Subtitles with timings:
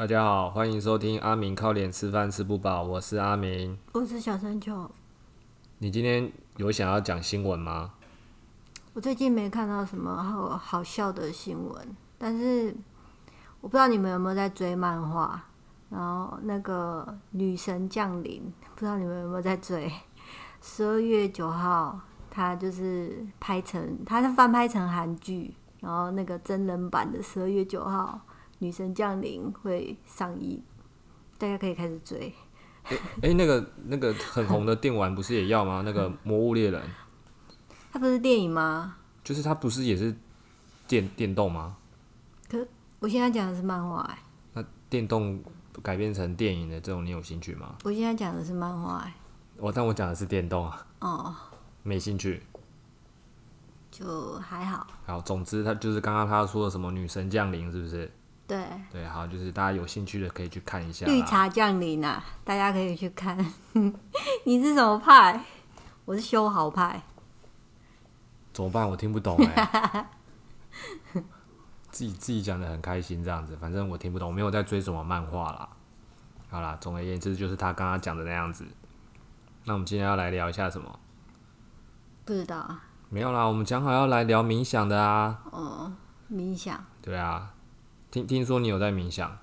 [0.00, 3.76] 大家好，欢迎收听阿明靠脸吃饭吃不饱，我是阿明。
[3.92, 4.90] 我是小山丘。
[5.76, 7.92] 你今天有想要讲新闻吗？
[8.94, 11.86] 我最近没看到什么好好笑的新闻，
[12.16, 12.74] 但是
[13.60, 15.44] 我不知道你们有没有在追漫画。
[15.90, 19.92] 然后那个女神降临，不知道你们有没有在追？
[20.62, 28.18] 十二月九号，它就是拍成，它是翻拍成韩剧，然后那个真人版的十二月九号
[28.60, 30.62] 女神降临会上映，
[31.36, 32.32] 大家可以开始追。
[33.22, 35.82] 哎、那个那个很红的电玩不是也要吗？
[35.84, 36.82] 那个《魔物猎人》，
[37.92, 38.96] 它不是电影吗？
[39.22, 40.14] 就是它不是也是
[40.88, 41.76] 电电动吗？
[42.48, 42.66] 可
[42.98, 44.18] 我现在讲的是漫画、欸，
[44.54, 45.42] 那电动
[45.82, 47.76] 改编成电影的这种，你有兴趣吗？
[47.84, 49.14] 我现在讲的是漫画、欸，
[49.56, 51.34] 我但我讲的是电动啊，哦，
[51.82, 52.42] 没兴趣。
[53.90, 54.86] 就还好。
[55.04, 58.10] 好，总之他就是刚刚他说的什么女神降临，是不是？
[58.50, 61.06] 对，对，好，就是大家有兴趣的可以去看一下。
[61.06, 63.38] 绿茶降临啊，大家可以去看。
[64.42, 65.40] 你是什么派？
[66.04, 67.00] 我是修好派。
[68.52, 68.90] 怎么办？
[68.90, 70.08] 我听不懂 哎、
[71.92, 75.68] 自己自己讲的很开心这样子，反正我听不懂，我没有在追什么漫画啦。
[76.48, 78.66] 好啦，总而言之就是他刚刚讲的那样子。
[79.66, 80.98] 那我们今天要来聊一下什么？
[82.24, 85.40] 不知道啊，没有啦，我们讲好要来聊冥想的啊。
[85.52, 85.92] 哦，
[86.28, 86.84] 冥想。
[87.00, 87.54] 对啊，
[88.10, 89.38] 听听说你有在冥想，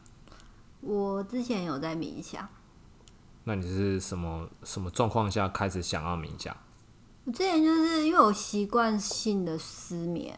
[0.81, 2.45] 我之前有在冥想，
[3.45, 6.53] 那你是什么什么状况下开始想要冥想？
[7.23, 10.37] 我之前就是因为我习惯性的失眠，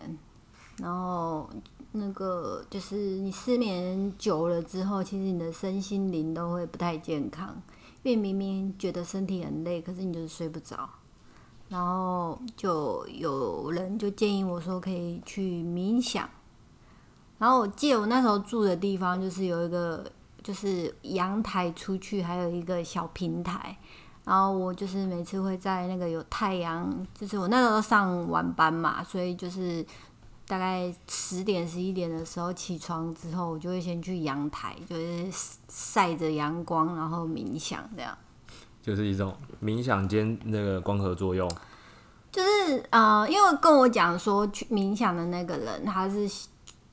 [0.78, 1.50] 然后
[1.94, 7.60] 那个就是你失眠久了之后，其实你的身心灵都会不太健康，
[8.04, 10.88] 因为明明觉得身体很累，可是你就是睡不着。
[11.68, 16.30] 然后就有人就建议我说可以去冥想，
[17.40, 20.06] 然后我记得我那时候住的地方就是有一个
[20.44, 23.76] 就是阳台出去，还有一个小平台，
[24.26, 29.86] 然后我就是每次会在那个有太阳，就是我那时候上晚班嘛，所以就是
[30.46, 35.28] 大概十点十一点的时候起床之后，我就会先去阳台，就是
[35.70, 38.16] 晒着阳光，然后冥想这样。
[38.82, 41.50] 就是一种冥想兼那个光合作用。
[42.32, 46.30] 就是呃，因为跟我讲说去冥想的那个人，他是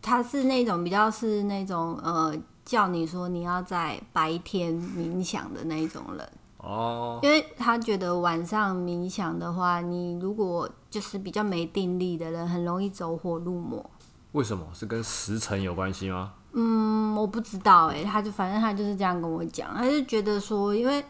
[0.06, 2.32] 他是那种比较是那种呃，
[2.64, 6.28] 叫你说你要在白天冥想的那一种人。
[6.58, 13.84] 哦，因为他觉得晚上冥想的话，你如果就是比较没定力的人，很容易走火入魔。
[14.30, 16.34] 为什么是跟时辰有关系吗？
[16.52, 21.04] 嗯，我不知道哎、他就反正他就是这样跟我讲，他就觉得说，因为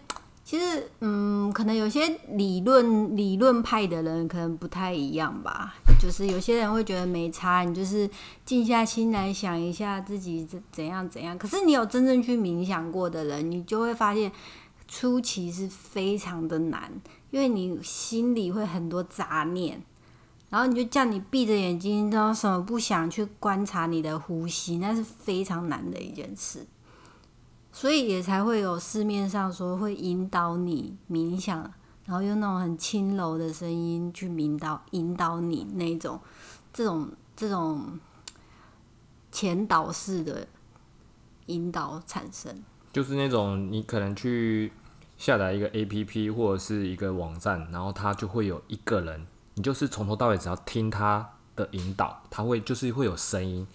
[0.46, 8.08] 其实嗯，可能有些理论理论派的人可能不太一样吧，就是有些人会觉得没差，你就是
[8.44, 11.36] 静下心来想一下自己怎怎样怎样。
[11.36, 14.30] 可是你有真正去冥想过的人，你就会发现
[14.86, 16.92] 初期是非常的难，
[17.32, 19.82] 因为你心里会很多杂念。
[20.48, 26.64] 然后你就叫你闭着眼睛，然后什么不想去观察你的呼吸，那是非常难的一件事。
[27.76, 31.60] 所以也才会有市面上说会引导你冥想，
[32.06, 36.18] 然后用那种很轻柔的声音去引导引导你那种
[36.72, 38.00] 这种这种
[39.30, 40.48] 前导式的
[41.48, 42.64] 引导产生。
[42.94, 44.72] 就是那种你可能去
[45.18, 53.66] 下载一个 A P P 或者是一个网站，然后它就会有一个人，你就是从头到尾只要听他的引导，他会就是会有声音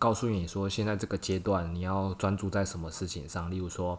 [0.00, 3.96] 告诉你说现在这个阶段你要专注在什么事情上，例如说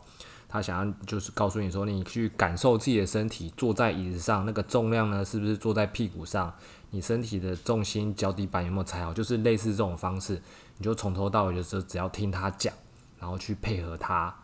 [0.50, 6.53] 他想要就是告诉你说你去感受自己的身体，坐在椅子上那个重量呢是不是坐在屁股上，
[6.90, 10.41] 你身体的重心脚底板有没有踩好，就是类似这种方式，
[10.78, 12.73] 你就从头到尾就是只要听他讲，
[13.17, 14.35] 然后去配合他。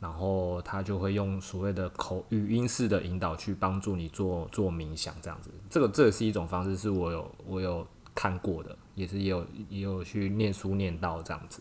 [0.00, 5.50] 然后他就会用所谓的口语音式的引导去帮助你做做冥想，这样子。
[5.70, 11.60] 这个这也是一种方式，是我有我有看过的，也是也有也有去念书念到这样子。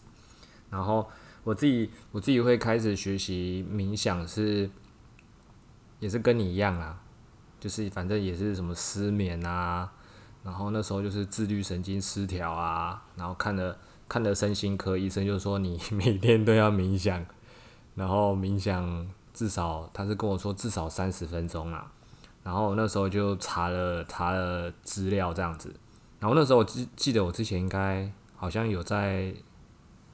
[0.70, 1.10] 然后
[1.44, 4.70] 我自己我自己会开始学习冥想是，
[6.00, 7.02] 也是跟你一样啊，
[7.60, 9.92] 就是反正也是什么失眠啊，
[10.44, 13.78] 然后那时候就是自律神经失调啊，然后看了
[14.08, 17.26] 看了身心科医生就说你每天都要冥想。
[17.96, 21.92] 然后冥想至少，他是跟我说至少三十分钟啊。
[22.42, 25.72] 然后那时候就查了查了资料这样子。
[26.24, 29.34] 然后那时候我记记得我之前应该好像有在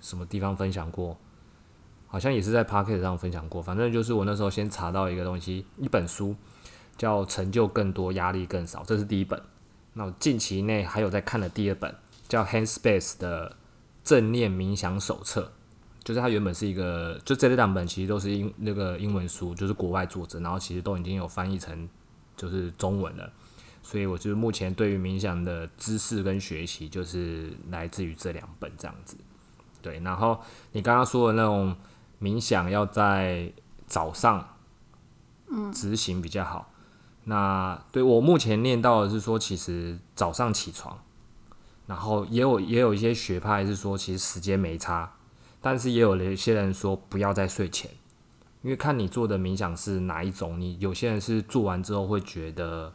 [0.01, 1.15] 什么地方分享过，
[2.07, 3.61] 好像也是在 p o c k e t 上分享过。
[3.61, 6.35] 反正就是我那时候先查到一个东西，一本书
[6.97, 9.39] 叫《成就更多，压力更少》，这是第一本。
[9.94, 11.94] 那我近期内还有在看的第二本
[12.27, 13.55] 叫《Handspace》的
[14.03, 15.51] 正念冥想手册。
[16.03, 21.88] 就是它原本是一个，就这两本其实都是英那个英文书，就是国外作者，然后其实都已经有翻译成
[22.35, 23.31] 就是中文了。
[23.89, 29.18] 所以我就是目前对于冥想的知识跟学习，就是来自于这两本这样子。
[29.81, 30.39] 对，然后
[30.74, 31.75] 你刚刚说的那种
[32.21, 33.51] 冥想要在
[33.88, 34.47] 早上，
[35.50, 36.71] 嗯，执行比较好。
[37.24, 41.00] 那对我目前念到的是说，其实早上起床，
[41.88, 45.12] 然后也有也有一些学派是说，其实时间没差，
[45.62, 47.89] 但是也有一些人说不要在睡前，
[48.62, 52.94] 因为看你做的冥想是哪一种，你有些人是做完之后会觉得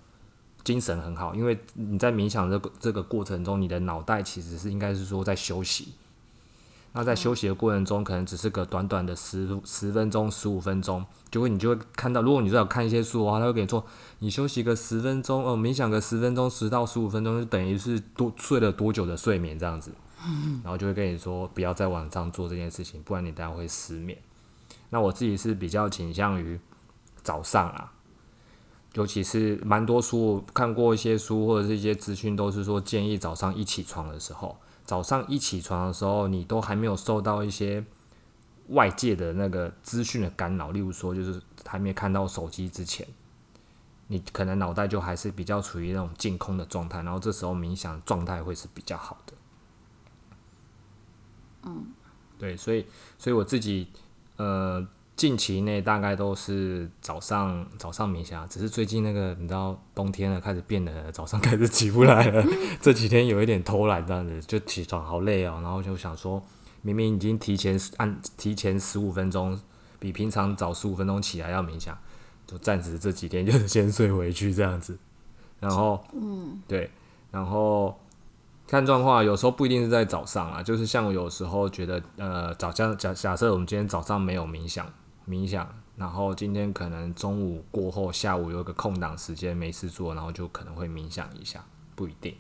[0.64, 5.93] 精神很好，因为你在冥想这个这个过程中，你的脑袋其实是应该是说在休息。
[6.96, 13.84] 那在休息的过程中，可能只是个短短的十十分钟、十五分钟，就会你就会看到，如果你最好看一些书的话，他会给你说，
[14.20, 19.90] 你休息个十分钟，哦，冥想个十分钟，十到十五分钟，就等于是多睡了多久的睡眠这样子，
[20.62, 24.17] 然后就会跟你说，不要在晚上做这件事情，不然你等下会失眠。
[24.90, 26.60] 那我自己是比较倾向于
[27.25, 27.93] 早上啊，
[28.94, 34.56] 尤其是蛮多书看过一些书或者是一些资讯，都是说建议早上一起床的时候。
[34.85, 37.82] 早上一起床的时候，你都还没有受到一些
[38.69, 43.08] 外界的那个资讯的干扰，例如说，就是还没看到手机之前，
[44.08, 49.32] 你可能脑袋就还是比较处于那种净空的状态，然后这时候冥想状态会是比较好的。
[51.62, 51.87] 嗯，
[52.38, 52.87] 对，所以，
[53.19, 53.88] 所以我自己，
[54.37, 54.87] 呃。
[55.16, 62.44] 近期内大概都是早上 早上冥想，只是最近那个你知道冬天了开始变冷，早上开始起不来了。
[62.82, 66.43] 这几天有一点偷懒这样子，就起床好累哦，然后就想说，
[66.82, 69.58] 明明已经提前按提前十五分钟，
[70.00, 71.96] 比平常早十五分钟起来要冥想，
[72.44, 74.99] 就暂时这几天就是先睡回去这样子。
[75.60, 76.90] 然后，嗯，对，
[77.31, 77.96] 然后
[78.67, 84.84] 看状况，有时候不一定是在早上啊，就是像我有时候觉得，呃，早上假假设我们今天早上没有冥想。
[85.29, 92.35] 冥想，然后今天可能中午过后，下午有一个空档时间没事做，然后就可能会冥想一下，不一定。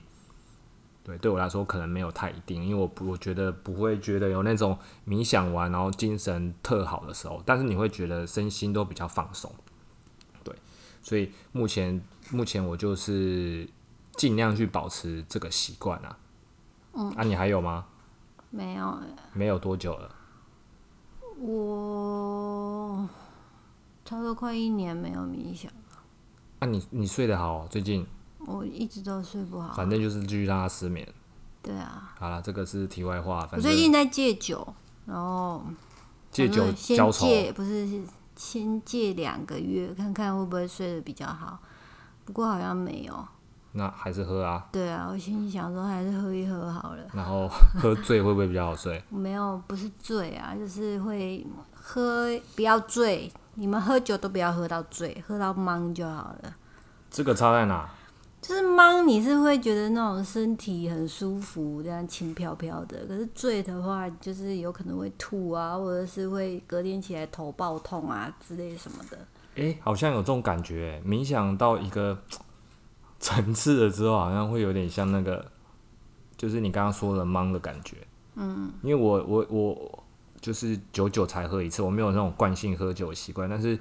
[1.02, 9.52] 对，对我来说可能没有太一定，因为我不我觉得不会觉得有那种冥想完然后精神特好的时候，但是你会觉得身心都比较放松。
[10.42, 10.54] 对，
[11.02, 13.68] 所以目前目前我就是
[14.12, 16.18] 尽量去保持这个习惯啊。
[16.94, 17.86] 嗯，啊，你还有吗？
[18.48, 18.98] 没有，
[19.34, 20.10] 没有多久了。
[21.46, 23.06] 我
[24.02, 25.98] 差不多快一年没有冥想了。
[26.60, 27.66] 那你你睡得好？
[27.68, 28.06] 最近
[28.46, 29.74] 我一直都睡不好。
[29.74, 31.06] 反正就是继续让他失眠。
[31.62, 32.14] 对啊。
[32.18, 33.46] 好了，这个是题外话。
[33.52, 34.66] 我最近在戒酒，
[35.04, 35.62] 然后
[36.30, 38.02] 戒酒先戒，不是
[38.34, 41.58] 先戒两个月，看看会不会睡得比较好。
[42.24, 43.28] 不过好像没有。
[43.76, 44.64] 那还是喝啊。
[44.70, 47.02] 对啊，我心里想说还是喝一喝好了。
[47.12, 49.02] 然后喝醉会不会比较好睡？
[49.10, 51.44] 没有，不是醉啊，就是会
[51.74, 53.30] 喝不要醉。
[53.56, 56.54] 你们喝酒都不要喝到醉，喝到懵就好了。
[57.10, 57.88] 这个差在哪？
[58.40, 63.04] 就是懵，你是会觉得那种身体很舒服，这样轻飘飘的。
[63.06, 69.18] 可是醉的话，就是有可能会吐啊，或者是会隔天起来头爆痛啊之类什么的。
[69.56, 72.16] 哎，好像有这种感觉，冥想到一个。
[73.24, 75.42] 层次了之后，好像会有点像那个，
[76.36, 77.96] 就是你刚刚说的懵的感觉。
[78.34, 80.04] 嗯，因为我我我
[80.42, 83.48] 就是久久才喝一次，我没有那种惯性喝酒的习惯。
[83.48, 83.78] 但是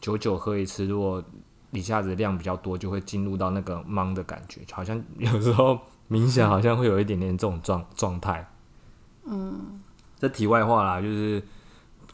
[0.00, 1.22] 久久喝一次，如果
[1.70, 8.50] 一下子量比较多，就会进入到那个懵的感觉，好像有时候明显好像会有一点点这种状状态。
[9.26, 9.82] 嗯，
[10.18, 11.42] 这题外话啦，就是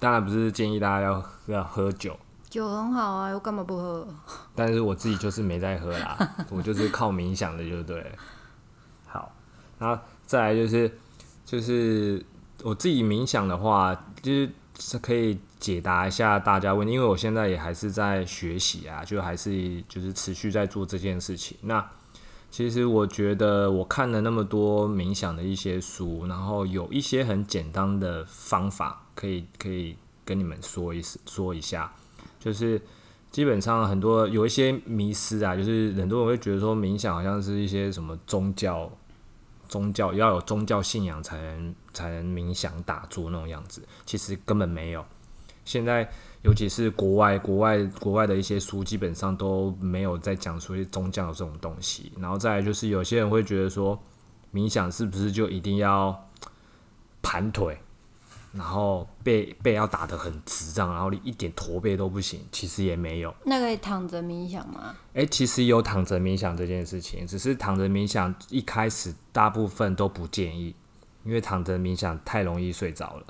[0.01, 2.19] 当然不是建议大家要要喝酒。
[2.55, 4.07] 酒很好啊，我干嘛不喝？
[4.55, 6.17] 但是我自己就是没在喝啦，
[6.51, 8.13] 我就是靠冥想的，就对。
[9.09, 9.33] 好，
[9.79, 10.97] 那再来就是，
[11.45, 12.25] 就是
[12.63, 13.93] 我自己冥想的话，
[14.23, 21.59] 就是是可以解答一下大家问题，因为我现在也还是在学习啊，就还是就是持续在做这件事情。
[21.63, 21.85] 那
[22.53, 31.93] 其实我觉得我看了那么多冥想的一些书，然后有一些很简单的方法，可以可以跟你们说一说一下。
[32.45, 32.79] 就是
[33.31, 38.91] 基本上很多有一些迷失啊，就是很多人会觉得说冥想好像是一些什么宗教，
[39.67, 45.03] 宗教要有宗教信仰才能才能冥想打坐那种样子，其实根本没有。
[45.65, 46.07] 现在
[46.43, 52.13] 尤其是国外国外国外的一些书，基本上都没有在讲出宗教这种东西。
[52.21, 53.99] 然后再来就是有些人会觉得说
[54.53, 56.29] 冥想是不是就一定要
[57.23, 57.79] 盘腿？
[58.57, 63.35] 然后背背要打得很直，这样，然后你一点驼背都不行，其实也没有。
[63.45, 64.95] 那可以躺着冥想吗？
[65.13, 70.75] 哎，其实有躺着冥想这件事情，只是躺着冥想一开始大部分都不建议，
[71.25, 73.27] 因为躺着冥想太容易睡着了。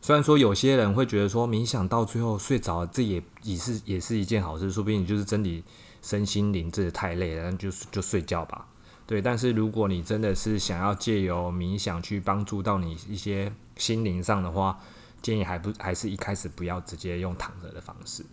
[0.00, 5.62] 虽然说有些人会觉得说冥想到最后睡着了，这也也是也是一件好事，说不定你就是真的
[6.02, 8.66] 身心灵真的太累了，那就就睡觉吧。
[9.06, 14.78] 对，但是如果你真的是想要借由冥想去帮助到你一些心灵上的话，
[15.20, 18.24] 建议还不还是一开始不要直接用躺着的方式。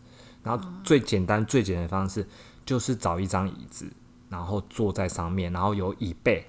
[0.44, 2.28] 然后最简单最简单的方式
[2.66, 3.86] 就是找一张椅子，
[4.30, 6.48] 然后坐在上面，然后有椅背，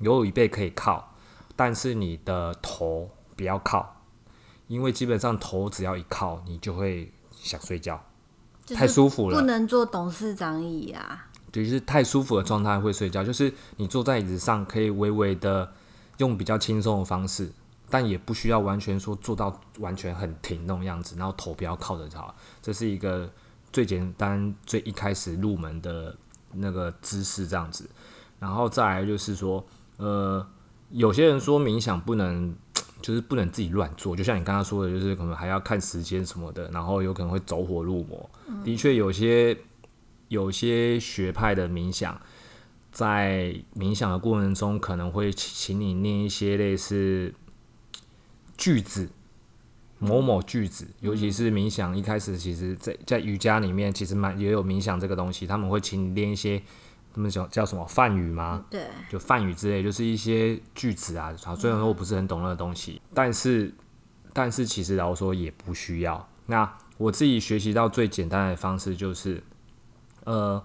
[0.00, 1.14] 有椅背可以靠，
[1.56, 4.02] 但是你的头不要靠。
[4.66, 8.02] 因为基本上头只要一靠，你就会想睡觉，
[8.74, 9.38] 太舒服了。
[9.38, 11.28] 不能坐董事长椅啊。
[11.52, 13.22] 对，就是太舒服的状态会睡觉。
[13.22, 15.72] 就是你坐在椅子上，可以微微的
[16.16, 17.52] 用比较轻松的方式，
[17.94, 22.34] 但也不需要完全说做到完全很停那种样子，然后头不要靠着它。
[22.60, 23.30] 这是一个
[23.72, 26.16] 最简单、最一开始入门的
[26.54, 27.88] 那个姿势，这样子。
[28.40, 29.64] 然后再来就是说，
[29.98, 30.44] 呃，
[30.90, 32.52] 有些人说冥想不能。
[33.02, 38.30] 就是不能自己乱做，就像你刚刚说的，就是可能还要看时间什么的，然后有可能会走火入魔。
[38.64, 39.54] 的确，有些
[40.28, 42.18] 有些学派的冥想，
[42.90, 47.34] 在冥想的过程中，可能会请你念一些类似
[48.56, 49.08] 句子，
[49.98, 50.86] 某某句子。
[51.00, 56.62] 尤其是冥想一开始，其实在在瑜伽里面，其实蛮也有冥想这个东西，他们会请你练一些。
[57.16, 58.64] 他们叫叫什么梵语吗？
[58.68, 61.32] 对，就梵语之类，就是一些句子啊。
[61.44, 63.72] 好，虽然说我不是很懂那个东西，但是
[64.32, 66.28] 但是其实来说也不需要。
[66.46, 69.40] 那我自己学习到最简单的方式就是，
[70.24, 70.60] 呃，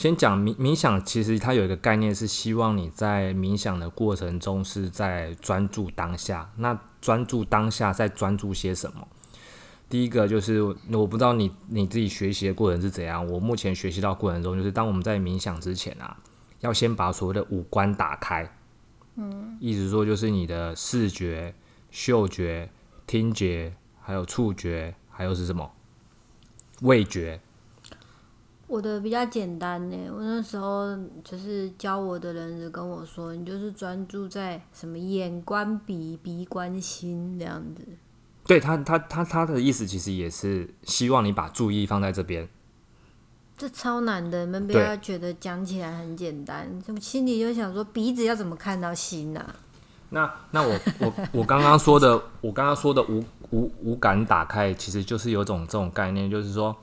[0.00, 6.50] 先讲冥冥想，其实它有一个概念是希望你在冥想的过程中是在专注当下。
[6.56, 9.06] 那专注当下在专注些什么？
[9.90, 13.26] 第一个就是我不知道你你自己学习的过程是怎样。
[13.28, 16.16] 我目前学习到过程中，就是当我们在冥想之前啊，
[16.60, 18.50] 要先把所谓的五官打开。
[19.16, 21.54] 嗯，意思说就是你的视觉、
[21.90, 22.70] 嗅觉、
[23.06, 25.70] 听觉，还有触觉，还有是什么？
[26.80, 27.38] 味觉。
[28.70, 37.82] 我的比较简单呢，我那时候就是教我的人就跟我说，你就是专注在什么眼观鼻，鼻观心这样子。
[38.46, 42.48] 对他，他他他的意思其实也是希望你把注意放在这边。
[43.56, 49.44] 这超难的，你们不要觉得讲起来很简单，怎么心里就想说鼻子要怎么看到心呢？
[50.10, 56.74] 那那我我我刚刚说的，我刚刚说的无无无感打开，其实就是有种这种概念，就是说，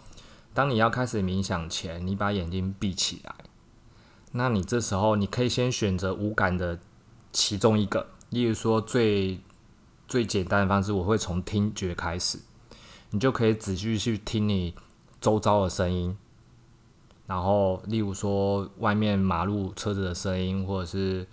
[0.58, 3.36] 当你要开始冥想前，你把眼睛闭起来，
[4.32, 6.80] 那你这时候你可以先选择无感的
[7.32, 9.40] 其中一个，例如说最。
[10.08, 12.40] 最简单的方式，我会从听觉开始，
[13.10, 14.74] 你就可以仔细去听你
[15.20, 16.18] 周遭的声音，
[17.26, 21.28] 然后例如说外面马路车子的声音，或者是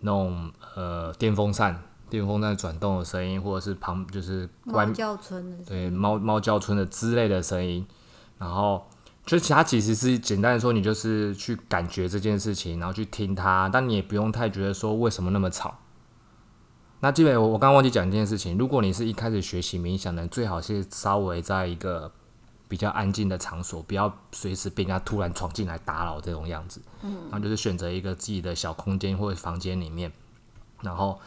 [0.00, 7.86] 那种呃电风扇电风扇转动的声音，或者是旁就是猫叫春的对猫猫叫春的之类的声音，
[8.40, 8.84] 然后
[9.24, 15.78] 就其他其实是简单的说，你就是去感觉这件事情，然后去听它，但你也不用太觉得说为什么那么吵。
[17.02, 22.10] 那基本我我刚忘记讲一件事情，如果你是一开始学习冥想的，最好是稍微在一个
[22.66, 26.80] 比较安静的场所，不要随时被人家突然闯进来打扰这种样子。
[27.02, 30.10] 嗯，然后就是选择一个自己的小空间或者房间里面，
[30.82, 31.18] 然后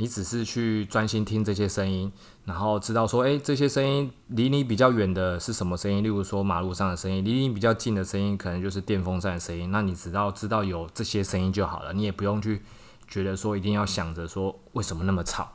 [0.00, 2.10] 你只是去专心听这些声音，
[2.46, 6.02] 然后知道说，诶，这些声音离你比较远的是什么声音？
[6.02, 9.70] 例如说马路上的声音，离你比较近的声音可能就是电风扇的声音。
[9.70, 12.62] 那你只要知道有这些声音就好了，你也不用去。
[13.06, 15.52] 觉得说一定要想着说为什么那么吵，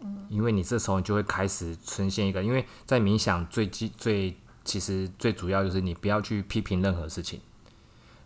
[0.00, 7.40] 嗯，因为你这时候就会开始呈现一个，因为在冥想最基最其实最主要就是你不要去批评任何事情，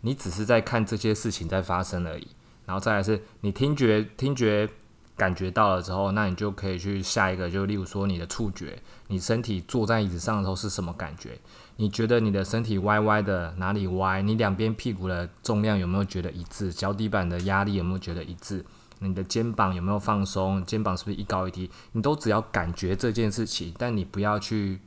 [0.01, 2.27] 你只是在看这些事情在发生而已，
[2.65, 4.69] 然后再来是你听觉听觉。
[5.17, 11.39] 感觉到了之后，那你就可以去下一个，就例如说你的触觉，你身体坐在椅子上的时候是什么感觉？
[11.77, 14.21] 你觉得你的身体歪歪的，哪里歪？
[14.21, 16.71] 你两边屁股的重量有没有觉得一致？
[16.71, 18.63] 脚底板的压力有没有觉得一致？
[18.99, 20.63] 你的肩膀有没有放松？
[20.65, 21.69] 肩膀是不是一高一低？
[21.93, 24.79] 你都只要感觉这件事情，但你不要去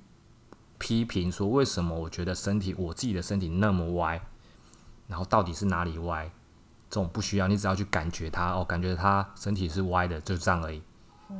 [0.79, 4.21] 批评说为什么我觉得身体我自己的身体那么歪，
[5.07, 6.31] 然后到底是哪里歪？
[6.91, 10.83] 这种不需要，你只要去感觉它哦，感觉它身体是歪的，就这样而已。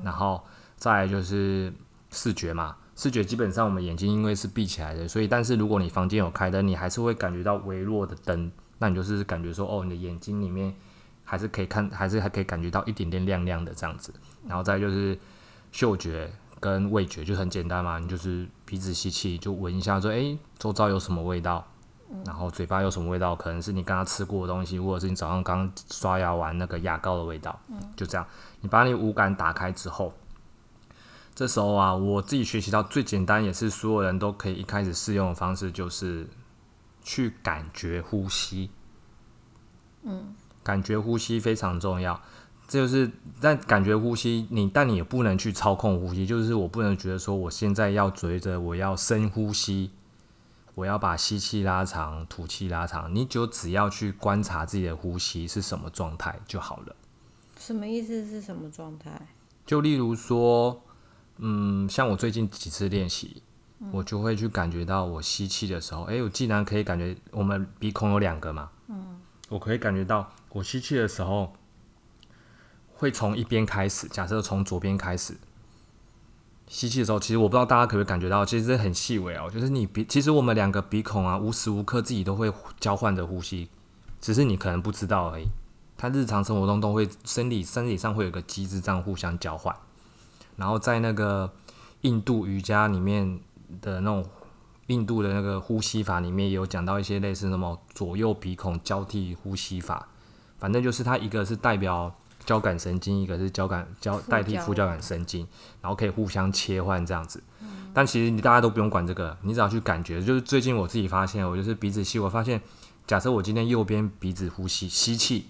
[0.05, 0.41] 然后
[0.77, 1.73] 再就是
[2.11, 10.73] 视觉嘛，视觉基本上我们眼睛因为是闭起来的，所以但是如果你房间有开灯，你还是会感觉到微弱的灯，那你就是感觉说哦，你的眼睛里面
[11.25, 14.15] 还是可以看，还是还可以感觉到一点点亮亮的这样子。
[14.47, 15.19] 然后再就是
[15.73, 16.31] 嗅觉
[16.61, 21.67] 跟味觉就很简单嘛，你就是鼻子吸气就闻一下，说诶，周遭有什么味道。
[22.25, 23.37] 然后嘴巴有什么味道？
[23.37, 27.59] 可能是你刚刚吃过的东西，或者是你早上刚刷牙完那个牙膏的味道。
[27.97, 28.27] 就这样，
[28.61, 30.13] 你把你五感打开之后，
[31.35, 36.29] 这时候啊，我自己学习到最简单，也是所有人都可以一开始适用的方式，就是
[37.03, 38.71] 去感觉呼吸。
[40.03, 42.21] 嗯，感觉呼吸非常重要。
[42.67, 49.91] 这就是在感觉呼吸，你但你也不能去操控呼吸，就是我不能觉得说我现在要随着我要深呼吸，
[50.75, 56.97] 我要把吸气拉长，吐气拉长，你就只要去观察自己的呼吸是什么状态就好了。
[57.59, 58.25] 什么意思？
[58.27, 59.29] 是什么状态？
[59.67, 60.83] 就例如说，
[61.39, 63.43] 嗯，像我最近几次练习，
[63.93, 71.53] 我就会去感觉到我吸气的时候，诶，我既然可以感觉我们鼻孔有两个嘛，嗯，我可以感觉到我吸气的时候。
[72.93, 75.35] 会从一边开始，假设从左边开始
[76.71, 79.51] 吸气的时候，其实我不知道大家可不可以感觉到，其实这很细微哦。
[79.53, 83.69] 就是你鼻，其实我们两个鼻孔啊，无时无刻自己都会交换着呼吸，
[84.21, 85.49] 只是你可能不知道而已。
[85.99, 89.75] 它日常生活中都会生理生理上会有个机制这样互相交换。
[90.55, 91.53] 然后在那个
[92.03, 93.41] 印度瑜伽里面
[93.83, 94.25] 的那种
[94.87, 100.09] 印度的那个呼吸法里面，也有讲到一些类似什么左右鼻孔交替呼吸法，
[100.61, 102.15] 反正就是它一个是代表。
[102.45, 105.47] 交感神经，一个是交感交代替副交感神经，
[105.81, 107.43] 然后可以互相切换这样子。
[107.93, 110.23] 但其实你大家都不用管这个，你只要去感觉。
[110.23, 112.61] 就是最近我自己发现，我就是鼻子吸，我发现，
[113.07, 115.49] 假设我今天右边鼻子呼吸吸气，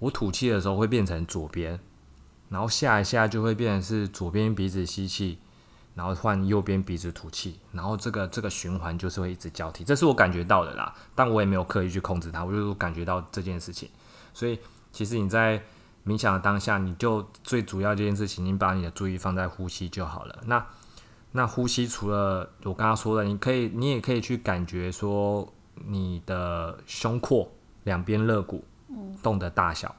[0.00, 1.78] 我吐气的时候会变成左边，
[2.48, 5.38] 然后下一下就会变成是左边鼻子吸气，
[5.94, 9.84] 然后换右边鼻子吐气，然后这个这个循环就是会一直交替。
[9.84, 13.88] 这是我感觉到的啦，但我也没有刻意去控制它，我就感觉到这件事情。
[14.34, 14.58] 所以
[14.92, 15.62] 其实你在。
[16.06, 20.38] 冥想的当下，你就最主要这件事情，你把你的注意放在呼吸就好了。
[20.46, 20.64] 那
[21.32, 27.50] 那呼吸除了我刚刚说的，你可以，你也可以去感觉说你的胸廓
[27.82, 28.64] 两边肋骨
[29.20, 29.92] 动的大小，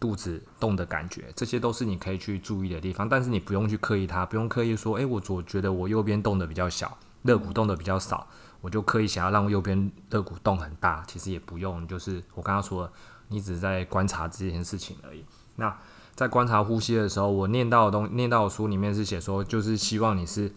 [0.00, 3.08] 肚子动的感觉，这些都是你可以去注意的地方。
[3.08, 8.26] 但是你不用去刻意它，不用刻意说，诶，我左觉得我右边动的比较小，肋骨动的比较少，
[8.60, 11.04] 我就刻意想要让右边肋骨动很大。
[11.06, 12.90] 其实也不用，就是我刚刚说。
[13.28, 15.24] 你只是在观察这件事情而已。
[15.56, 15.76] 那
[16.14, 20.52] 在观察呼吸的时候，我念到的东念到的书里面是写说，就是希望你是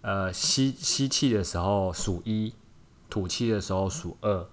[0.00, 2.52] 呃吸吸气的时候数一，
[3.08, 4.46] 吐气的时候数二，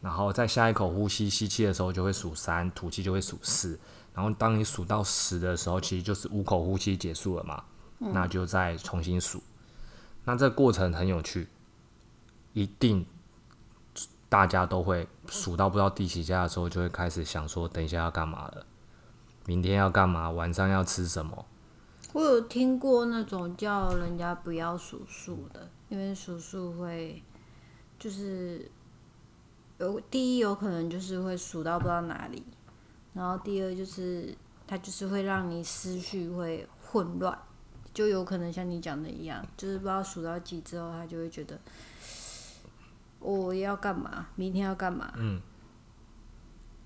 [0.00, 3.78] 然后在下一口呼吸吸气的时候就会数三，吐气就会数四。
[4.12, 7.62] 然后当你数到十的时候，其实就是五口呼吸结束了嘛，
[7.98, 9.40] 那就再重新数。
[10.24, 11.48] 那这过程很有趣，
[12.52, 13.06] 一定。
[14.30, 18.64] 大家都会数到不知道第几家的时候，就会开始想说，等一下要干嘛了，
[19.44, 21.44] 明天要干嘛，晚上要吃什么。
[22.12, 27.20] 我有听过那种叫人家不要数数的，因为数数会
[27.98, 28.70] 就是
[29.78, 32.44] 有第一有可能就是会数到不知道哪里，
[33.12, 34.32] 然后第二就是
[34.64, 37.36] 它就是会让你思绪会混乱，
[37.92, 41.58] 就有可能像你讲的一样，就是不知道数到几之后，他就会觉得。
[43.20, 44.26] 我要干嘛？
[44.34, 45.12] 明天要干嘛？
[45.16, 45.40] 嗯。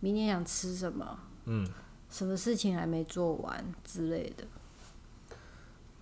[0.01, 1.19] 明天想吃什么？
[1.47, 1.67] 嗯。
[2.11, 4.45] 什么事情还没做完之类的。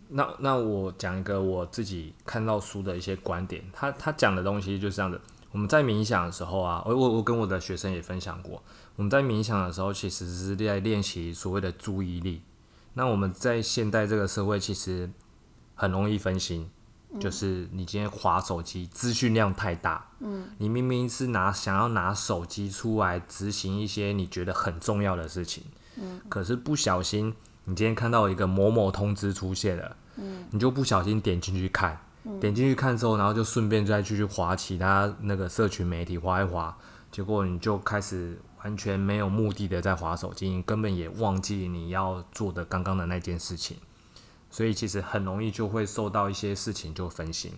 [0.08, 5.18] 那那我讲一个我自己看到书的一些观点，他他讲的东西就是这样的。
[5.52, 8.62] 我们在冥想的时候啊，我我我跟我的学生也分享过，
[8.96, 12.42] 我们在冥想的时候其实是在练习所谓的注意力。
[12.94, 15.10] 那我们在现代这个社会，其实
[15.74, 16.68] 很容易分心。
[17.20, 20.06] 就是你今天划手机，资讯量太大。
[20.20, 25.64] 嗯，你明明是拿想要拿手机出来执行一些你觉得很重要的事情，
[25.96, 31.98] 嗯，可是不小心你今天看到一个某某通知出现了，嗯，你就不小心点进去看，
[32.40, 36.76] 点进去看之后，然后就顺便再继续划其他那个社群媒体划一划，
[37.10, 43.76] 结果你就开始完全没有目的的在划手机，你根本也忘记你要做的刚刚的那件事情。
[44.52, 47.50] 所以其实很容易就会受到一些事情就分心，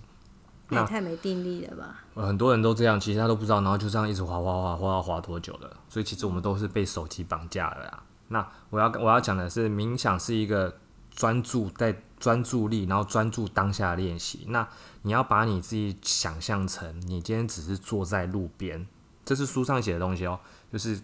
[0.69, 2.05] 那太没定力了吧？
[2.15, 5.77] 很多人都这样，其实他都不知道，然后就这样一直滑滑滑滑到滑多久了。
[5.89, 8.03] 所以其实我们都是被手机绑架了呀。
[8.29, 10.79] 那我要我要讲的是，冥想是一个
[11.11, 14.45] 专注在专注力，然后专注当下练习。
[14.49, 14.67] 那
[15.03, 18.87] 你要把你自己想象成你今天只是坐在路边，
[19.25, 20.39] 这是书上写的东西哦，
[20.73, 21.01] 就是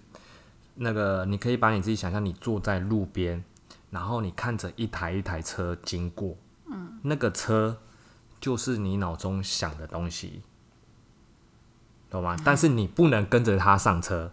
[0.76, 3.44] 那个你可以把你自己想象你坐在路边。
[3.90, 6.36] 然后你看着一台一台车经过，
[6.70, 7.78] 嗯，那个车
[8.40, 10.42] 就是你脑中想的东西，
[12.08, 12.36] 懂吗？
[12.44, 14.32] 但是你不能跟着他上车。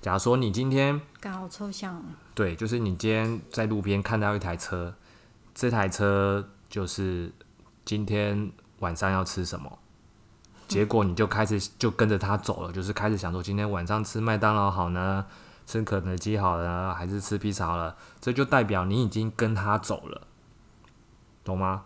[0.00, 2.02] 假如说你今天，好抽象。
[2.34, 4.94] 对，就是你今天在路边看到一台车，
[5.54, 7.32] 这台车就是
[7.84, 9.78] 今天晚上要吃什么，
[10.68, 15.26] 结果你就开始就跟着他走了，就是开始想说今天晚上吃麦当劳好呢。
[15.70, 17.94] 吃肯德基好了，还是吃披萨好了？
[18.20, 20.22] 这就代表你已经跟他走了。
[21.44, 21.84] 懂吗？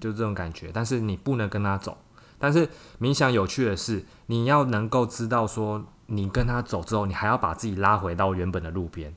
[0.00, 1.98] 就这种感觉，但是你不能跟他走。
[2.38, 9.14] 但是冥想有趣的是，你要能够知道说，你跟他走之后，你还要把自己拉回到原本的路边，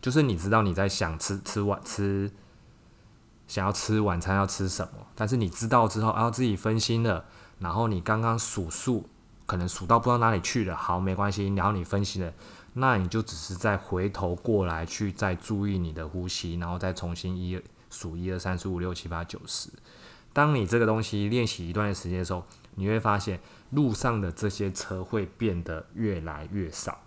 [0.00, 2.32] 就是你知道你在想吃吃晚吃，
[3.46, 7.26] 想要吃晚餐要吃什么，但是你知道之后，然后自己分心了，
[7.58, 9.06] 然后你刚刚数数，
[9.44, 12.32] 可能数到不知道哪里去了，好没关系，然后你分析了，
[12.74, 19.70] 那你就只是再回头过来去再注意你的呼吸，然后再重新一数一二三四五六七八九十。
[20.32, 23.38] 当你这个东西练习一段时间的时候，你会发现
[23.70, 27.00] 路上的这些车会变得越来越少。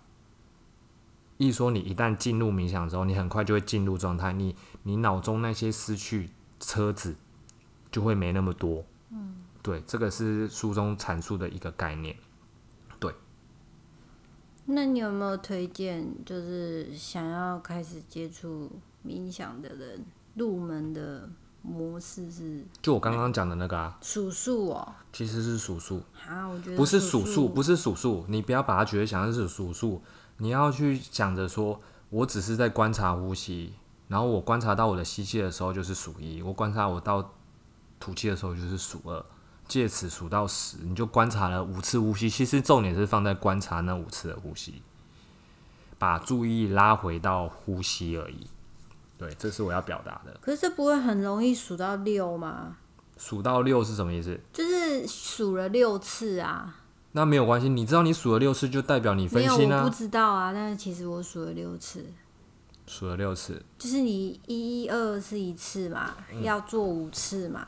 [1.36, 7.14] 一说你一旦进入冥想之后，你很快就会进入状态，你你脑中那些失去车子
[7.92, 8.84] 就会没那么多。
[9.10, 12.16] 嗯，对，这个是书中阐述的一个概念。
[14.68, 14.74] 对。
[14.74, 18.70] 那你有没有推荐，就是想要开始接触
[19.04, 20.04] 冥想的人
[20.34, 21.28] 入门的？
[21.60, 30.00] 模式是，就我刚刚讲的那个啊，数数哦，其实是数数啊，我觉得不是数数，不是数数，你不要把它觉得想的是数数，
[30.38, 31.78] 你要去想着说，
[32.10, 33.74] 我只是在观察呼吸，
[34.06, 37.34] 然后我观察到我的吸气的时候就是数一，我观察我到
[37.98, 39.26] 吐气的时候就是数二，
[39.68, 44.82] 借此数到十，你就观察了五次呼吸，其实重点是放在观察那五次的呼吸，
[45.98, 48.46] 把注意力拉回到呼吸而已。
[49.18, 50.36] 对，这是我要表达的。
[50.40, 52.76] 可是这不会很容易数到六吗？
[53.16, 54.40] 数到六是什么意思？
[54.52, 56.76] 就是数了六次啊。
[57.12, 59.82] 那没有关系，你知道你数了六次，就代表你分心啊。
[59.82, 62.06] 我不知道啊，但是其实我数了六次。
[62.86, 63.62] 数了六次。
[63.76, 67.66] 就是你一二是一次嘛，要做五次嘛。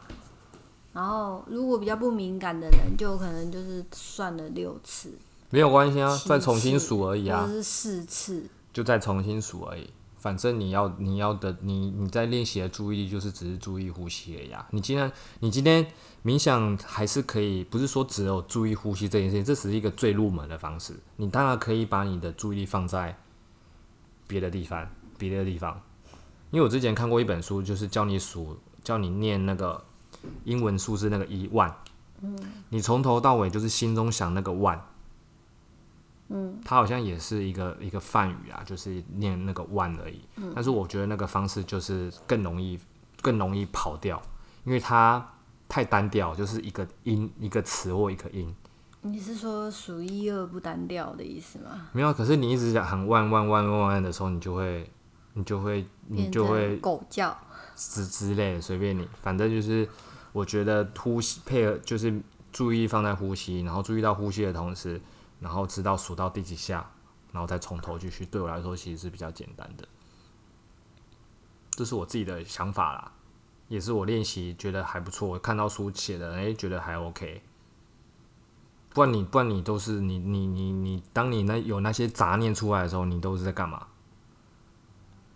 [0.92, 5.12] 然后如果比较不敏感的人，就可能就是算了六次。
[5.50, 7.46] 没有关系啊，再重新数而已啊。
[7.46, 8.44] 是四次。
[8.72, 9.90] 就再重新数而已。
[10.16, 14.50] 反正你要你要的你你在练习的注意力就是只是注意呼吸而已。
[14.70, 15.86] 你今天你今天
[16.22, 20.94] 冥想还是可以，不是说只有注意呼吸这件事情，这只是一个最入门的方式。
[21.16, 23.18] 你当然可以把你的注意力放在
[24.26, 25.80] 别的地方，别的地方。
[26.50, 29.82] 因为我之前看过一本书，就是教你数，教你念那个
[30.44, 31.74] 英文数字那个一万。
[32.22, 32.36] 嗯。
[32.68, 34.80] 你从头到尾就是心中想那个万。
[36.32, 40.20] 嗯，它好像也是一个一个梵语啊，就是念那个万而已。
[40.36, 42.78] 嗯，但是我觉得那个方式就是更容易
[43.20, 44.22] 更容易跑掉，
[44.64, 45.32] 因为它
[45.68, 48.54] 太单调，就是一个音一个词或一个音。
[49.02, 51.88] 你是说数一二不单调的意思吗？
[51.90, 54.88] 没有，可是你一直讲喊万万万万万的时候，你就会
[55.32, 57.36] 你就会你就会狗叫
[57.74, 59.88] 之之类的，随便你，反正就是
[60.32, 62.20] 我觉得呼吸配合就是
[62.52, 65.00] 注意放在呼吸，然后注意到呼吸的同时。
[65.40, 66.90] 然后知道数到第几下，
[67.32, 68.26] 然后再从头继续。
[68.26, 69.88] 对我来说，其实是比较简单的。
[71.70, 73.12] 这是我自己的想法啦，
[73.68, 75.26] 也是我练习觉得还不错。
[75.26, 77.40] 我看到书写的，诶，觉得还 OK。
[78.90, 83.86] 不然你，不然你都是你你你你，当你那有那些杂念出来的时候，你都是在干嘛？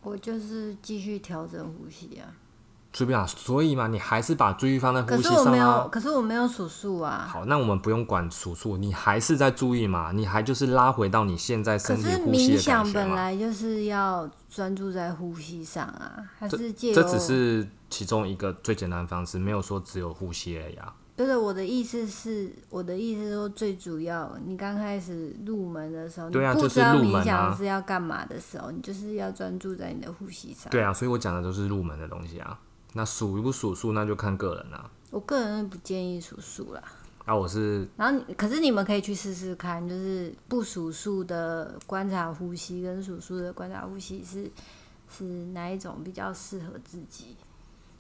[0.03, 2.29] 我就是继续调整呼吸啊。
[2.95, 5.37] 随便啊，所以嘛，你还是把注意放在呼吸上啊。
[5.37, 7.29] 可是我没有，可是我没有数数啊。
[7.29, 20.95] 好，那我们不用管数数，你还是在注意嘛，你还就是拉回到你现在身体呼吸的冥想本来就是要专注在呼吸上啊，还是借这只是其中一个最简单的方式，没有说只有呼吸而已啊。
[21.17, 30.71] 不是我的意思是，我的意思说最主要，你刚开始入门的时候，对啊，就是入门啊，是要干嘛的时候，你就是要专注在你的呼吸上。
[30.71, 32.59] 对啊，所以我讲的都是入门的东西啊。
[32.95, 34.91] 那数不数数，那就看个人啦。
[35.11, 36.83] 我个人不建议数数啦。
[37.25, 37.87] 啊，我是。
[37.97, 44.51] 然后，可是你们可以去试试看，就是不数数的观察呼吸，跟数数的观察呼吸是
[45.09, 47.37] 是哪一种比较适合自己？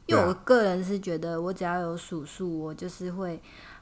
[0.06, 3.40] 因为我个人是觉得，我只要有数数，我就是会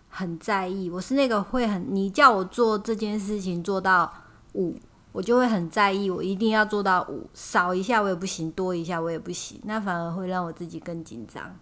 [0.09, 0.89] 很在意。
[0.89, 4.13] 我是那个会很，你叫我做这件事情做到
[4.55, 4.77] 五。
[5.13, 11.55] 我就会很在意，我一定要做到五，少一下我也不行，多一下我也不行，那反而会让我自己更紧张。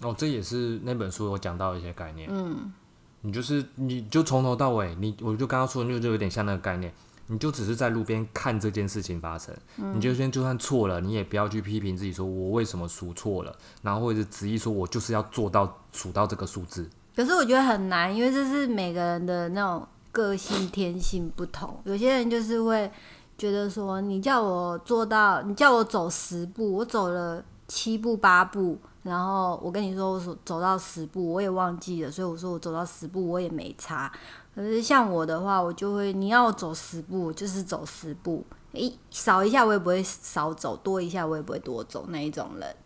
[0.00, 2.30] 哦，这也是那本书有讲到一些概念。
[2.32, 2.72] 嗯，
[3.20, 6.90] 你就是你就从头到尾，你我就刚刚说，就就有点像那个概念，
[7.26, 16.88] 你就只是在路边看这件事情发生，你就先就算错了，你也不要去批评自己，说我为什么数错了，然后或者是执意说我就是要做到数到这个数字。
[17.14, 19.86] 可是我觉得很难，因为这是每个人的那种。
[20.12, 22.90] 个性天性不同，有些人就是会
[23.38, 34.12] 觉得说，你叫我做到，你叫我走十步，我走了七步八步，然后我跟你说我走走到十步，我也忘记了，所以我说我走到十步我也没差。
[34.54, 42.76] 可是像我的话，我就会你要我走十步，就是走十步，诶，少一下我也不会少走，多一下我也不会多走那一种人。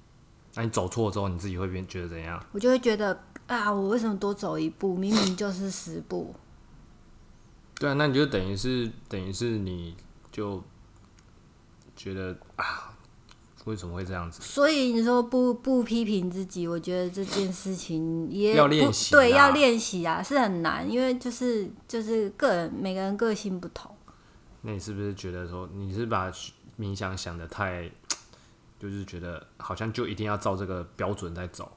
[0.54, 2.40] 那你走错之后，你自己会变觉得怎样？
[2.52, 4.94] 我就会觉得啊，我为什么多走一步？
[4.94, 6.32] 明明就是十步。
[7.78, 9.96] 对啊，那你就等于是等于是你
[10.30, 10.62] 就
[11.96, 12.94] 觉得啊，
[13.64, 14.42] 为什么会这样子？
[14.42, 23.90] 所以你说不不批评自己，我觉得这件事情也要练习对，要练习啊，是很难，因为就是就是个人每个人个性不同。
[24.62, 26.32] 那你是不是觉得说你是把
[26.78, 27.90] 冥想想的太，
[28.78, 31.70] 就是觉得好像就一定要照这个标准在走？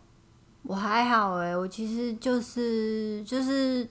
[0.64, 3.88] 我还好哎、我其实就是就是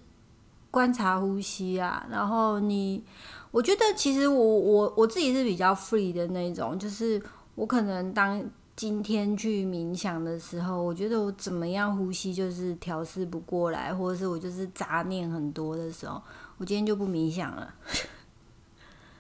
[0.70, 3.02] 观察呼吸啊，然后你，
[3.50, 7.22] 我觉得其实我我我自己是比较 free 的那种，就是
[7.54, 16.20] 我可能当今天去冥想的时候，我觉得我怎么样呼吸就是调试不过来，或者是我就是杂念很多的时候，
[16.58, 17.72] 我今天就不冥想了，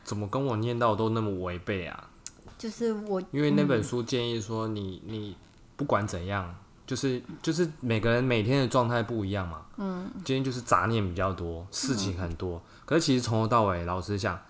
[0.04, 2.10] 怎么跟我念到都那么违背啊？
[2.58, 5.36] 就是我因为那本书建议说你，你
[5.76, 6.54] 不管怎样，
[6.86, 9.62] 就是就是每个人每天的状态不一样嘛。
[9.76, 12.62] 嗯，今天就是杂念比较多，事情很多。
[12.84, 14.40] 可是其实从头到尾，老实讲，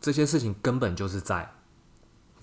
[0.00, 1.52] 这些事情根本就是在，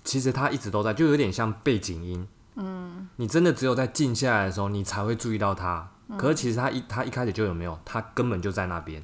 [0.04, 2.28] 其实它一直都在，就有点像背景音。
[2.56, 5.90] 嗯，你真的只有在静下来的时候，你才会注意到它。
[6.18, 9.02] 可是其实它一它一开始就有没有，它根本就在那边。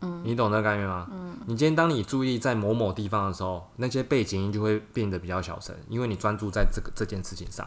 [0.00, 1.08] 嗯，你懂那个概念吗？
[1.10, 7.66] 嗯你今天当你注意在某某地方的时候，那些背景音就会变得比较小声，因为你专注在这个这件事情上。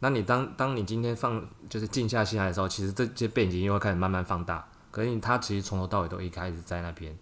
[0.00, 4.66] 那你当当你今天放就是静下心来的时候，其实这些背景音会开始慢慢放大。
[4.90, 7.16] 可是你它其实从头到尾都一开始在那边。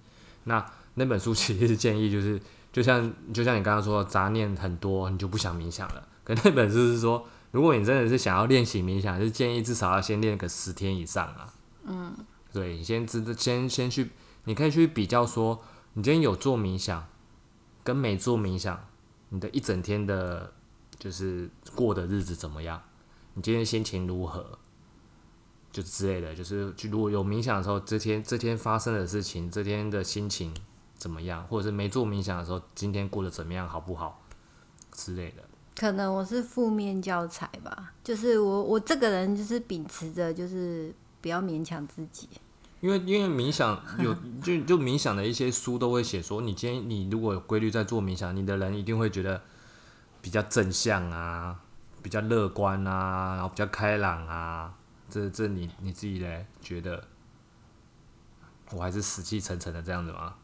[0.45, 2.41] 那那本书其实是建议就是，
[2.73, 6.09] 就像就像你刚刚说，杂念很多，你就不想冥想了。
[6.23, 11.53] 可 那本书是说，如果你真的是想要练习冥想，是建议至少要先练个十天以上啊。
[11.85, 12.15] 嗯，
[12.53, 14.11] 对，你先知先先去，
[14.45, 15.61] 你可以去比较说，
[15.95, 17.07] 你今天有做冥想，
[17.83, 18.87] 跟没做冥想，
[19.31, 20.53] 你的一整天的，
[20.99, 22.81] 就是过的日子怎么样？
[23.35, 24.59] 你今天心情如何？
[25.73, 30.55] 就之类的，就是去如果有冥想的时候，这天这天发生的事情，这天的心情
[30.97, 31.45] 怎么样？
[31.49, 34.23] 或者是没做冥想的时候，今天过得怎么样，好不好
[34.93, 35.43] 之类的。
[35.75, 42.29] 可能我是负面教材吧，就是我我这个人就是秉持着就是不要勉强自己。
[42.81, 49.43] 因为因为冥想有就就冥想的一些书都会写说，你今天你如果有规律在做冥想，你的人一定会觉得
[50.23, 51.61] 比较正向啊，
[52.05, 54.75] 比较乐观啊，然后比较开朗啊。
[55.09, 57.03] 这这你你自己嘞觉得，
[58.73, 60.35] 我还是死气沉沉的这样子吗？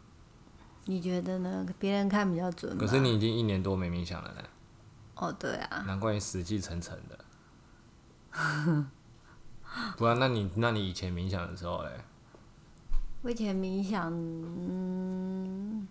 [0.86, 1.66] 你觉得呢？
[1.78, 2.78] 别人看比较准。
[2.78, 4.44] 可是你已经一年多没冥想了嘞，
[5.16, 7.18] 哦，对啊，难怪你死气沉沉的。
[9.98, 11.90] 不然，那你那你以前冥想的时候嘞？
[13.22, 15.86] 我以前冥想，嗯，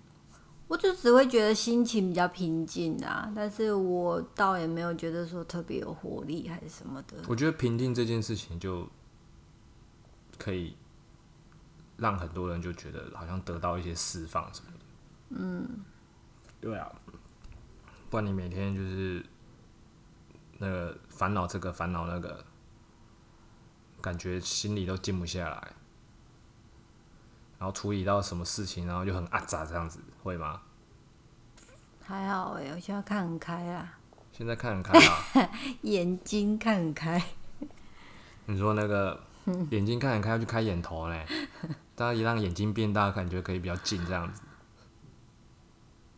[0.69, 7.17] 我就只会觉得心情比较平静啊，但是我倒也没有觉得说特别有活力还是什么的。
[7.27, 8.87] 我觉得平静这件事情就
[10.37, 10.77] 可以
[11.97, 14.77] 让很多人就觉得好像得到一些释放什么的。
[15.29, 15.83] 嗯，
[16.61, 16.87] 对啊，
[18.11, 19.25] 不然你每天就是
[20.59, 22.45] 那个烦恼这个烦恼那个，
[23.99, 25.73] 感觉心里都静不下来，
[27.57, 30.61] 然后处理到什么事情，然后就很阿杂这样子，会吗？
[32.01, 33.99] 还好哎、我现在看很开啊，
[34.31, 35.49] 现在看很开啊，
[35.83, 37.21] 眼睛看很开。
[38.47, 39.19] 你说那个
[39.69, 41.25] 眼睛看很开，要去开眼头嘞，
[41.95, 44.41] 大家一让眼睛变大，感觉可以比较近这样子。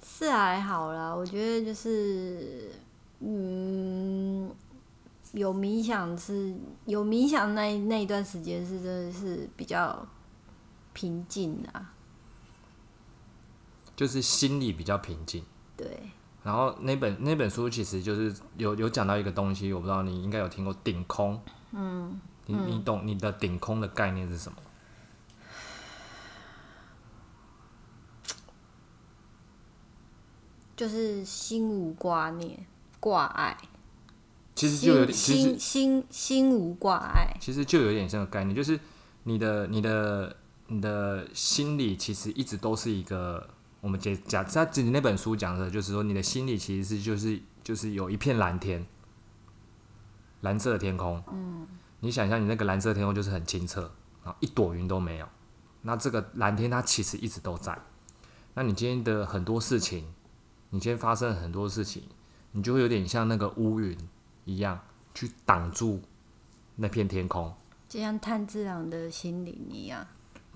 [0.01, 2.71] 是还好啦，我觉得就是，
[3.19, 4.49] 嗯，
[5.33, 10.07] 有冥想是有冥想那那一段时间是真的是比较
[10.93, 11.93] 平静的、啊，
[14.01, 15.43] 就是心里比较平静。
[15.77, 15.95] 对，
[16.43, 21.39] 然后那本那本书其实就是有有讲到一个东西，我不知道你应该有听过顶空。
[21.71, 24.57] 嗯，你你懂你的顶空的概念是什么？
[30.75, 32.65] 就是心无挂念、
[32.99, 33.55] 挂碍，
[34.55, 38.79] 其实就有点，心心心心无挂碍，其实就有点这个概念，就是
[39.25, 40.35] 你的你的
[40.65, 43.47] 你的心里其实一直都是一个，
[43.81, 48.85] 我们假假他自己那本书讲的，就是说你的心里其实是就是就是有一片蓝天，
[50.41, 51.21] 蓝色的天空。
[51.31, 51.67] 嗯，
[51.99, 53.91] 你想象你那个蓝色天空就是很清澈，
[54.23, 55.27] 然后一朵云都没有。
[55.81, 57.77] 那这个蓝天它其实一直都在。
[58.53, 60.13] 那你今天的很多事情，
[60.69, 62.03] 你今天发生了很多事情，
[62.51, 63.97] 你就会有点像那个乌云
[64.45, 64.79] 一样，
[65.15, 66.01] 去挡住
[66.75, 67.51] 那片天空。
[67.89, 70.05] 就像炭治郎的心灵一样。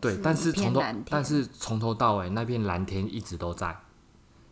[0.02, 3.76] 对，但是从头但是从头到尾那片蓝天一直都在，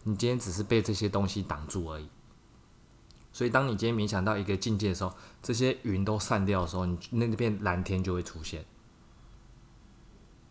[0.04, 2.10] 你今天只是被这些东西挡住而已。
[3.32, 8.64] 所以当你今天冥想到一个境界的时候，这些云都散掉的时候，你那片蓝天就会出现，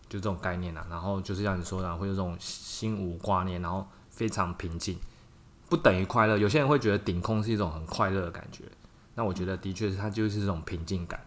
[0.09, 0.85] 就这种概念啊。
[0.91, 4.99] 然后就是像你说的，会有这种心无挂念，然后非常平静，
[5.69, 6.37] 不等于快乐。
[6.37, 8.65] 有些人会觉得顶空是一种很快乐的感觉，
[9.15, 11.25] 那我觉得的确是它就是这种平静感。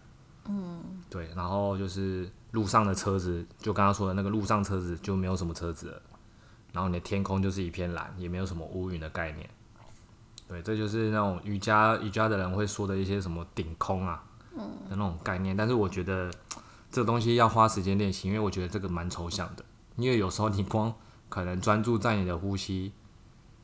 [0.49, 1.30] 嗯，对。
[1.36, 6.01] 然后就是路上的车子，就刚刚说的那个路上车子就没有什么车子了，
[6.71, 9.47] 然后你的天空就是一片蓝，也没有什么乌云的概念。
[10.47, 14.23] 对，这就是那种瑜伽瑜伽的人会说的一些什么顶空啊，
[14.55, 15.55] 的那种概念。
[15.57, 16.31] 但是我觉得
[16.89, 19.65] 这个东西要花时间练习，因为我觉得这个蛮抽象的。
[19.97, 20.93] 因为有时候你光
[21.29, 22.93] 可能专注在你的呼吸，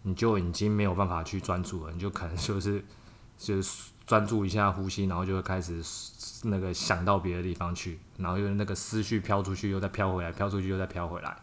[0.01, 2.83] 你就已经没有办法去专注了，你就可能就是
[3.37, 5.81] 就是专注一下呼吸，然后就会开始
[6.43, 11.37] 那个想到别的地方去，然后又那个思绪飘出去，又再飘回来，飘出去又再飘回来。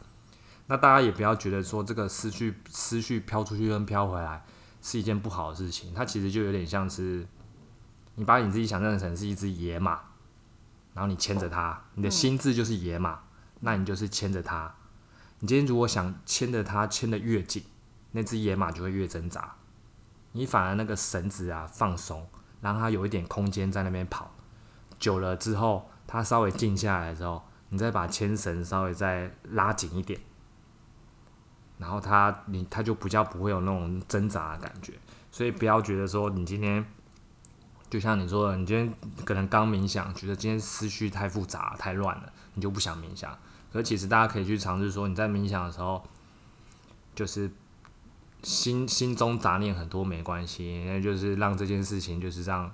[0.66, 4.44] 那大家也不要觉得说这个思绪思绪飘出去跟飘回来。
[4.82, 7.26] 是一件不好的事情，它其实就有点像是
[8.16, 10.00] 你把你自己想象成是一只野马，
[10.92, 13.20] 然后你牵着它，你的心智就是野马，
[13.60, 14.74] 那你就是牵着它。
[15.40, 17.64] 你今天如果想牵着它牵得越紧，
[18.12, 19.56] 那只野马就会越挣扎。
[20.32, 22.28] 你反而那个绳子啊放松，
[22.60, 24.30] 让它有一点空间在那边跑。
[24.98, 30.18] 久了之后，它稍微静下来之后，你再把牵绳稍微再拉紧一点。
[31.78, 34.94] 然后他你他就比较不会有那种挣扎的感觉，
[35.30, 36.84] 所以不要觉得说你今天
[37.88, 38.92] 就像你说的，你今天
[39.24, 43.38] 可能刚冥想，觉得今天思绪太复杂太乱了，你就不想冥想。
[43.72, 46.02] 可其实大家可以去尝试说，你在冥想的时候，
[47.14, 47.48] 就是
[48.42, 52.72] 心心中杂念很多没关系，那就是让这件事情就是让，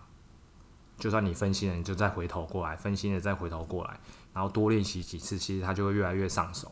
[0.99, 3.99] 就算你分心了，你就再回头过来，分心了再回头过来，
[4.33, 6.71] 然后多练习几次，其实它就会越来越上手。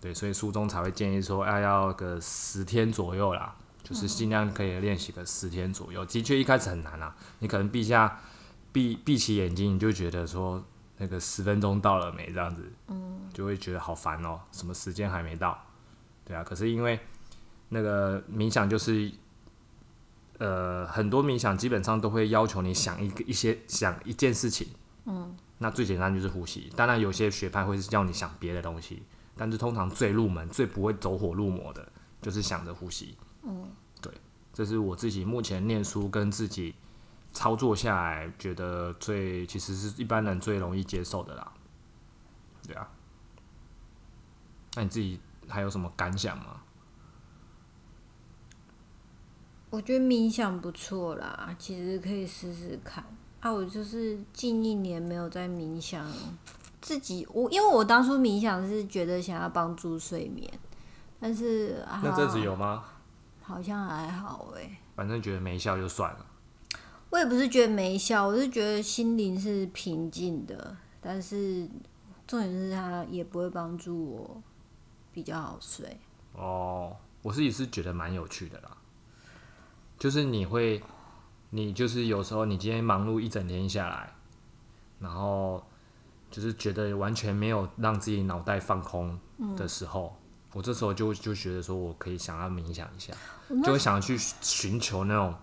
[0.00, 6.04] 对，所以书中才会建议说，哎要个十天左右啦，就是尽量可以练习个十天左右。
[6.06, 8.20] 的确一开始很难啊，你可能闭下
[8.72, 10.64] 闭闭起眼睛，你就觉得说
[10.96, 15.66] 那个十分钟到了没这样子，嗯，就会觉得好烦哦，什么时间还没到？
[16.24, 16.98] 对啊，可是因为
[17.70, 19.10] 那个冥想就是，
[20.38, 24.68] 呃，很多冥想基本上都会要求你想一个一些想一件事情，
[25.06, 26.70] 嗯，那最简单就是呼吸。
[26.76, 29.02] 当然有些学派会是叫你想别的东西。
[29.36, 33.16] 但是通常最入门、最不会走火入魔的，就是想着呼吸。
[33.42, 33.66] 嗯，
[34.02, 34.12] 对，
[34.52, 36.74] 这是我自己目前念书跟自己
[37.32, 41.52] 操作下来，觉得最其实是一般人最容易接受的啦。
[42.66, 42.86] 对啊，
[44.74, 46.60] 那你自己还有什么感想吗？
[49.70, 53.04] 我觉得冥想不错啦，其实可以试试看。
[53.40, 56.06] 啊，我就是近一年没有在冥想。
[56.80, 60.50] 自己我因为我当初冥想是觉得想要帮助睡眠，
[61.20, 62.84] 但是那阵子有吗？
[63.42, 66.26] 好像还好哎，反正觉得没效就算了。
[67.10, 71.68] 我也不是觉得没效，我是觉得心灵是平静的，但是
[72.26, 74.42] 重点是它也不会帮助我
[75.12, 75.98] 比较好睡。
[76.32, 78.76] 哦，我自己是觉得蛮有趣的啦，
[80.00, 80.82] 就是你会，
[81.50, 84.12] 你就是有时候你今天忙碌一整天下来，
[84.98, 85.62] 然后。
[86.32, 89.18] 就是觉得完全没有让自己脑袋放空
[89.56, 90.16] 的时候，
[90.52, 93.12] 我这时候就就觉得说我可以想要冥想一下，
[93.64, 95.34] 就会想要去寻求那种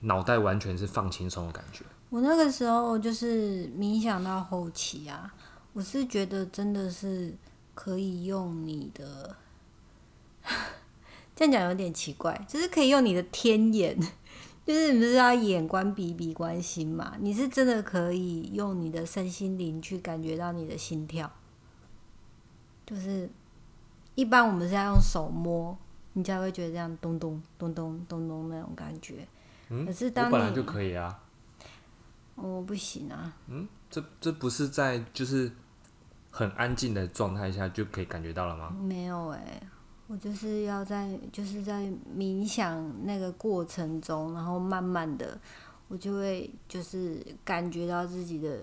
[0.00, 1.84] 脑袋完全是放轻松的感觉。
[2.10, 5.32] 我那个时候就是冥想到后期啊，
[5.72, 7.32] 我是觉得真的是
[7.72, 9.36] 可以用你的，
[11.34, 13.98] 这样讲有点奇怪，就是可以用你的天眼。
[14.66, 17.14] 就是你不是要眼观鼻，鼻观心嘛？
[17.20, 21.30] 你是真的可以用你的身心灵去感觉到你的心跳。
[22.86, 23.28] 就是
[24.14, 25.76] 一般我们是要用手摸，
[26.14, 29.28] 你才会觉得这样咚咚咚咚咚咚那种感觉。
[29.68, 31.20] 嗯，可是当你就可以啊。
[32.36, 33.36] 我不行啊。
[33.48, 35.52] 嗯，这这不是在就是
[36.30, 38.74] 很安静的状态下就可以感觉到了吗？
[38.80, 39.60] 没有哎。
[40.06, 45.40] 我就是要在就是在冥想那个过程中，然后慢慢的，
[45.88, 48.60] 我就会就是感觉到自己的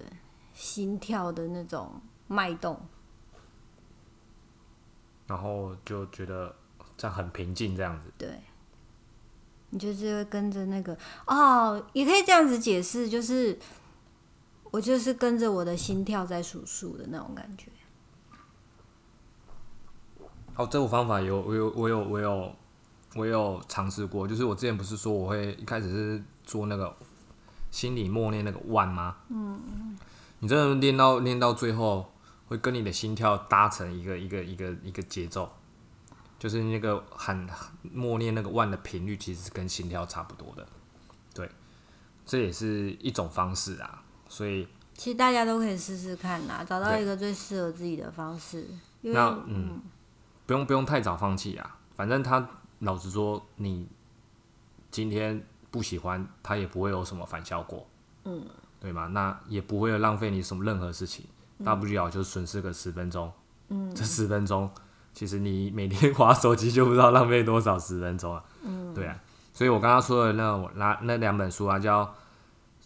[0.53, 2.79] 心跳的那种脉动，
[5.25, 6.55] 然后就觉得
[6.95, 8.11] 这样很平静，这样子。
[8.19, 8.39] 对，
[9.71, 13.57] 你就是会跟着那个哦，也可以这样子解释，就是
[14.69, 17.65] 我就是跟着我的心跳在数数的那种感觉。
[20.61, 22.55] 好，这个方法有我有我有我有
[23.15, 26.95] 我有尝试过，就是我之前不是说我会一开始是做那个
[27.71, 29.17] 心里默念那个万吗？
[29.29, 29.97] 嗯
[30.37, 32.13] 你真的练到练到最后，
[32.47, 35.51] 会跟你的心跳搭成一个一个一个一个节奏，
[36.37, 37.47] 就是那个喊
[37.91, 40.67] 默念那个万的频率，其实是跟心跳差不多的。
[41.33, 41.49] 对，
[42.23, 44.03] 这也是一种方式啊。
[44.29, 48.67] 所以其实大家都可以试试看啦，找到一个最适合自己的方式。
[49.01, 49.81] 因为那嗯，
[50.45, 51.77] 不用不用太早放弃啊。
[51.95, 52.47] 反正他
[52.79, 53.87] 老实说，你
[54.89, 57.85] 今天不喜欢，他也不会有什么反效果。
[58.23, 58.43] 嗯，
[58.79, 59.07] 对吗？
[59.07, 61.25] 那也不会浪费你什么任何事情，
[61.63, 63.31] 大不了就损失个十分钟。
[63.69, 64.69] 嗯，这十分钟，
[65.13, 68.43] 其实你每天划手机就不知道浪费多少十分钟啊。
[68.63, 69.17] 嗯，对啊。
[69.53, 72.05] 所以我刚刚说的那我那那两本书啊，叫《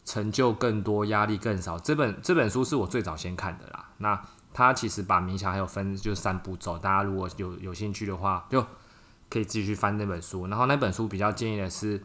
[0.04, 1.78] 成就更多，压力更少》。
[1.82, 3.90] 这本这本书是我最早先看的啦。
[4.00, 4.22] 那
[4.58, 8.66] 它其实把冥想还有分就是三步骤，大家如果有有兴趣的话，就
[9.30, 10.48] 可以继续翻那本书。
[10.48, 12.02] 然后那本书比较建议的是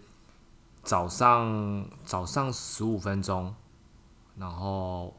[0.82, 3.54] 早上早上十五分钟，
[4.36, 5.16] 然后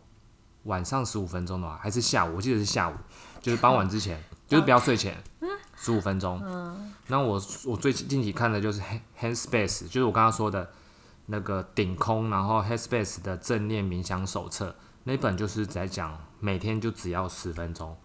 [0.64, 2.36] 晚上十五分钟的话，还是下午？
[2.36, 2.94] 我记得是下午，
[3.40, 5.16] 就是傍晚之前，就是不要睡前，
[5.78, 6.38] 十五分钟。
[7.08, 10.70] 那我我最近期看的就是 Hand Handspace，就是我刚刚说的
[11.28, 17.96] 那个顶空，然后 Handspace 的正念冥想手册，那本就是在讲每天就只要十分钟。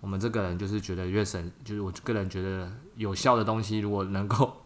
[0.00, 4.62] 我们这个人就是觉得越省，就是我个人觉得有效的东西，如果能够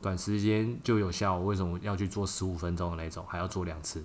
[0.00, 4.04] 短时间就有效，我为什么要去做十五分钟的那种，还要做两次？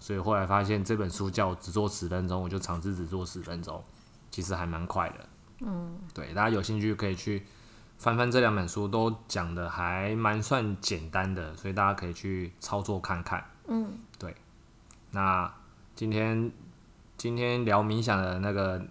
[0.00, 3.84] 所以后来发现这本书叫我只做十分钟，我就尝试只做十分钟，
[4.30, 5.28] 其实还蛮快的。
[5.60, 7.44] 嗯，对，大家有兴趣可以去
[7.98, 13.44] 翻翻这两本书，都讲的还蛮算简单的，所以大家可以去操作看看。
[13.68, 14.34] 嗯，对。
[15.10, 15.52] 那
[15.94, 16.50] 今天
[17.22, 18.84] 今天聊冥想的那个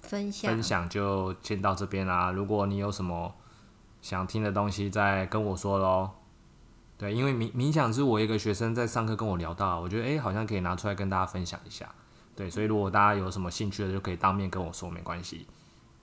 [0.00, 2.30] 分享分享就先到这边啦。
[2.30, 3.34] 如果你有什么
[4.00, 6.08] 想听的东西，再跟我说喽。
[6.96, 11.86] 对，因为冥冥想是我一个学生在上课跟我聊到，我觉得诶好像可以拿出来跟大家分享一下。
[12.34, 15.46] 对，所以如果大家有什么兴趣的，就可以当面跟我说，没关系。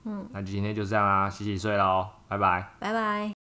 [0.04, 2.70] 嗯，那就今天就这样啦，洗洗睡喽，拜拜。
[2.78, 3.37] 拜拜。